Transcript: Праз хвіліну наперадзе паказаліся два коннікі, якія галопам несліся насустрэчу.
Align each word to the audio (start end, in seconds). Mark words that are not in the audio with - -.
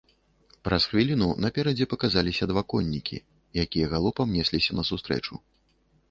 Праз 0.67 0.85
хвіліну 0.91 1.25
наперадзе 1.43 1.85
паказаліся 1.91 2.47
два 2.51 2.63
коннікі, 2.73 3.17
якія 3.65 3.91
галопам 3.93 4.27
несліся 4.39 4.71
насустрэчу. 4.79 5.33